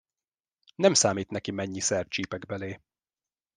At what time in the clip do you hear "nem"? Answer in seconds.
0.75-0.93